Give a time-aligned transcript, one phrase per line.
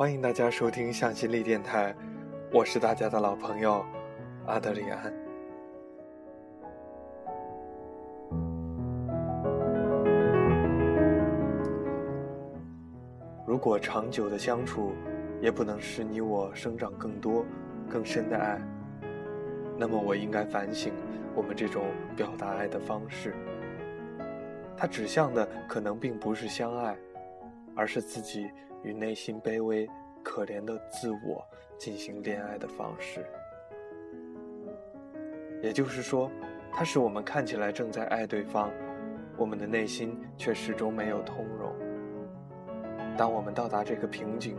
[0.00, 1.94] 欢迎大家收听向心力电台，
[2.50, 3.84] 我是大家的老朋友
[4.46, 5.12] 阿德里安。
[13.46, 14.94] 如果长久的相处
[15.38, 17.44] 也不能使你我生长更多、
[17.86, 18.58] 更深的爱，
[19.76, 20.94] 那么我应该反省
[21.34, 21.84] 我们这种
[22.16, 23.34] 表达爱的方式。
[24.74, 26.96] 它指向的可能并不是相爱，
[27.76, 28.50] 而是自己。
[28.82, 29.88] 与内心卑微、
[30.22, 31.46] 可怜的自我
[31.78, 33.24] 进行恋爱的方式，
[35.62, 36.30] 也就是说，
[36.72, 38.70] 它使我们看起来正在爱对方，
[39.36, 41.74] 我们的内心却始终没有通融。
[43.16, 44.56] 当我们到达这个瓶颈，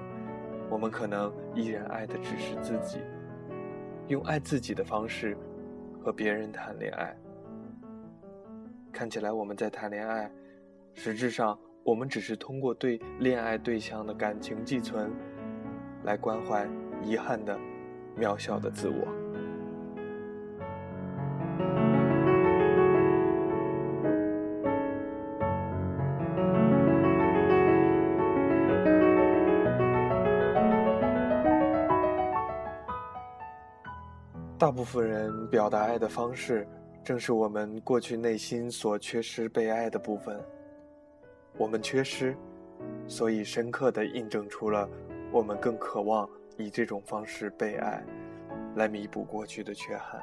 [0.69, 2.99] 我们可能依然爱的只是自己，
[4.07, 5.35] 用爱自己的方式
[5.99, 7.15] 和别人谈恋爱。
[8.91, 10.31] 看起来我们在谈恋爱，
[10.93, 11.57] 实质上。
[11.83, 15.11] 我们只是通过对恋爱对象的感情寄存，
[16.03, 16.67] 来关怀
[17.01, 17.57] 遗憾的、
[18.17, 19.07] 渺小的自我。
[34.57, 36.67] 大部分人表达爱的方式，
[37.03, 40.39] 正是我们过去内心所缺失被爱的部分。
[41.57, 42.35] 我们缺失，
[43.07, 44.89] 所以深刻地印证出了
[45.31, 46.27] 我们更渴望
[46.57, 48.03] 以这种方式被爱，
[48.75, 50.21] 来弥补过去的缺憾。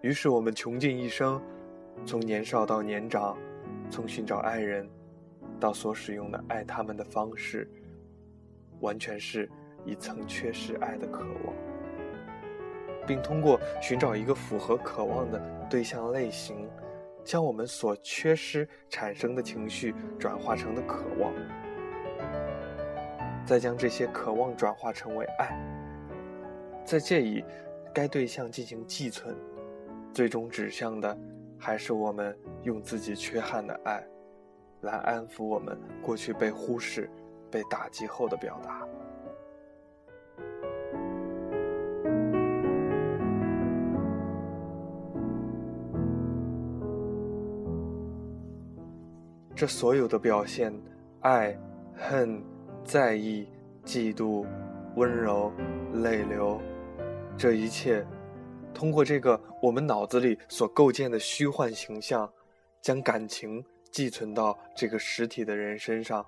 [0.00, 1.40] 于是我们穷尽一生，
[2.04, 3.36] 从年少到年长，
[3.90, 4.88] 从寻找爱人，
[5.60, 7.70] 到所使用的爱他们的方式，
[8.80, 9.48] 完全是
[9.84, 11.54] 以曾缺失爱的渴望，
[13.06, 16.66] 并通过寻找一个符合渴望的对象类型。
[17.24, 21.32] 将我们所缺失产生的情绪转化成的渴望，
[23.46, 25.56] 再将这些渴望转化成为爱，
[26.84, 27.44] 再借以
[27.94, 29.36] 该对象进行寄存，
[30.12, 31.16] 最终指向的
[31.58, 34.02] 还是我们用自己缺憾的爱，
[34.82, 37.10] 来安抚我们过去被忽视、
[37.50, 38.86] 被打击后的表达。
[49.60, 50.72] 这所有的表现，
[51.20, 51.54] 爱、
[51.94, 52.42] 恨、
[52.82, 53.46] 在意、
[53.84, 54.46] 嫉妒、
[54.96, 55.52] 温柔、
[55.92, 56.58] 泪流，
[57.36, 58.02] 这一切，
[58.72, 62.26] 通过这个我们脑子里所构建的虚幻形象，
[62.80, 63.62] 将感情
[63.92, 66.24] 寄存到这个实体的人身上，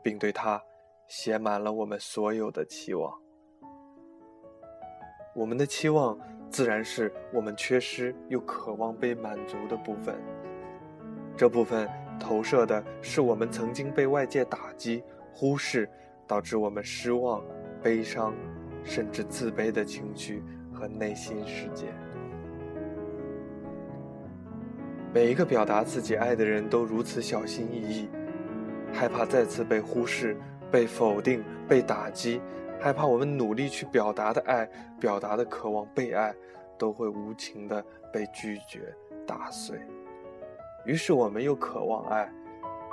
[0.00, 0.62] 并对他
[1.08, 3.12] 写满了我们所有的期望。
[5.34, 6.16] 我们的期望，
[6.48, 10.14] 自然是我们缺失又渴望被满足的部分。
[11.36, 11.90] 这部分。
[12.20, 15.88] 投射的是我们曾经被外界打击、忽视，
[16.26, 17.42] 导致我们失望、
[17.82, 18.34] 悲伤，
[18.84, 21.86] 甚至自卑的情绪和内心世界。
[25.12, 28.08] 每一个表达自己爱的人都如此小心翼翼，
[28.92, 30.36] 害怕再次被忽视、
[30.70, 32.40] 被否定、被打击，
[32.78, 34.70] 害怕我们努力去表达的爱、
[35.00, 36.32] 表达的渴望被爱，
[36.78, 38.94] 都会无情的被拒绝、
[39.26, 39.80] 打碎。
[40.84, 42.30] 于是我们又渴望爱，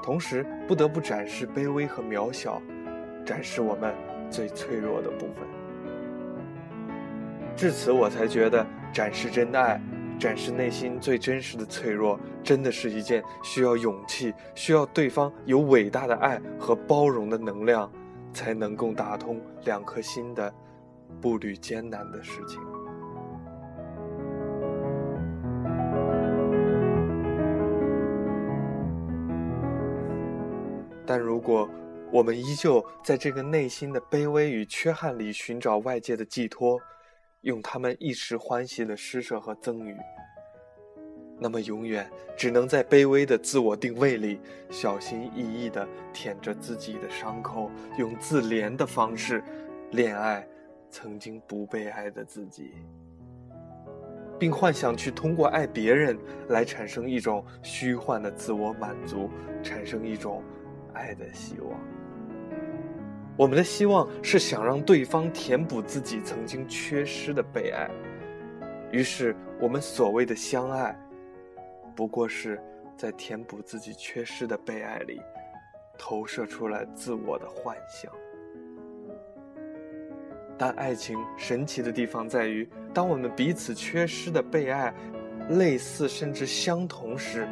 [0.03, 2.61] 同时不得不展示卑微和渺小，
[3.25, 3.95] 展示我们
[4.29, 5.47] 最脆弱的部分。
[7.55, 9.81] 至此，我才觉得展示真爱，
[10.19, 17.91] 展示内心最真实的脆弱，真的是一件需要勇气、需要对方有伟大的爱和包容的能量，
[18.31, 20.53] 才能够打通两颗心的
[21.19, 22.61] 步履艰难的事情。
[31.07, 31.67] 但如果
[32.11, 36.77] 我们依旧在这个内心的卑微与缺憾里寻找外界的寄托，
[37.41, 39.95] 用他们一时欢喜的施舍和赠予，
[41.39, 44.39] 那么永远只能在卑微的自我定位里
[44.69, 49.41] 小心翼翼地舔着自己的伤口，用自怜的方式
[49.91, 50.45] 恋爱
[50.89, 52.73] 曾经不被爱的自己，
[54.37, 56.17] 并幻想去通过爱别人
[56.49, 59.29] 来产生一种虚幻的自我满足，
[59.63, 60.43] 产生一种。
[60.97, 61.79] 爱的希望，
[63.37, 67.89] 我们的希望是想让对方填补自己曾经缺失的被爱，
[68.91, 70.97] 于是我们所谓的相爱，
[71.95, 72.59] 不过是
[72.97, 75.21] 在填补自己缺失的被爱里，
[75.97, 78.11] 投射出来自我的幻想。
[80.57, 84.91] 但爱情神奇的地方在于，当我们彼此缺失的被爱
[85.49, 87.47] 类似甚至相同时，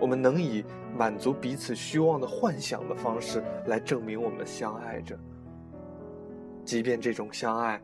[0.00, 0.64] 我们能以
[0.96, 5.18] 满足彼此虚妄的幻想的方式来证明我们相爱着，
[6.64, 7.80] 即便这种相爱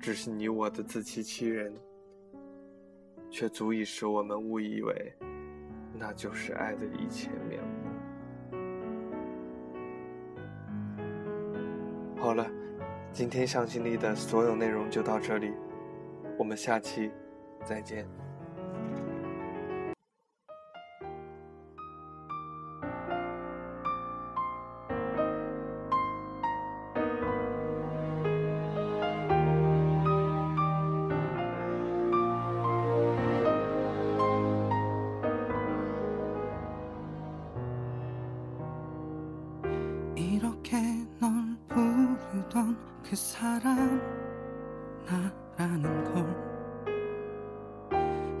[0.00, 1.72] 只是你我的自欺欺人，
[3.30, 5.12] 却足以使我们误以为
[5.98, 7.68] 那就是爱的一切面目。
[12.18, 12.44] 好了，
[13.12, 15.52] 今天向心力的所有内容就到这里，
[16.36, 17.10] 我们下期
[17.64, 18.04] 再见。
[43.08, 44.02] 그 사람
[45.06, 46.46] 나라는 걸.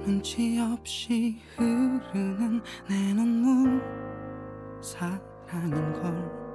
[0.04, 3.80] 눈치 없이 흐르는 내 눈물
[4.80, 6.46] 사랑인 걸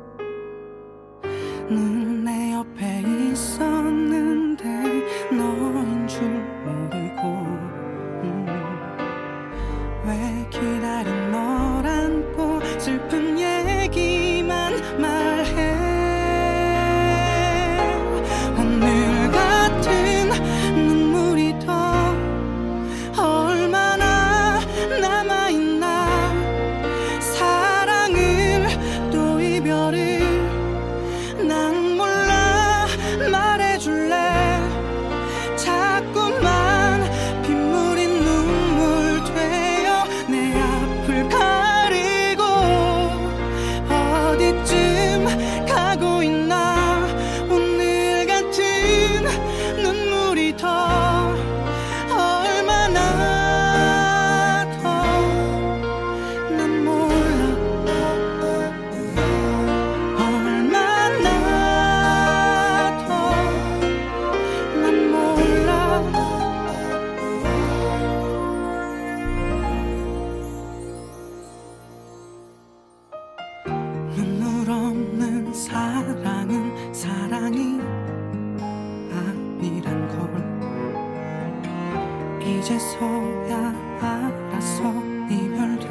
[82.71, 84.93] 이제서야 알아서
[85.29, 85.87] 이별도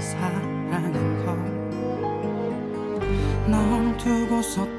[0.00, 0.96] 사랑인
[3.46, 4.71] 걸넌 두고서